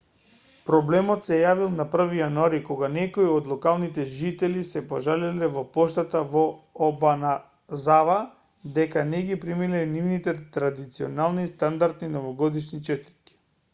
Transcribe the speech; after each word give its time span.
проблемот 0.67 1.23
се 1.23 1.35
јавил 1.39 1.73
на 1.79 1.83
1 1.97 2.13
јануари 2.19 2.59
кога 2.69 2.87
некои 2.93 3.27
од 3.33 3.49
локалните 3.51 4.05
жители 4.13 4.63
се 4.69 4.81
пожалиле 4.93 5.49
во 5.57 5.63
поштата 5.75 6.21
во 6.31 6.43
обаназава 6.87 8.17
дека 8.79 9.05
не 9.11 9.21
ги 9.29 9.37
примиле 9.45 9.83
нивните 9.93 10.35
традиционални 10.57 11.45
и 11.49 11.51
стандардни 11.55 12.11
новогодишни 12.15 12.81
честитки 12.91 13.39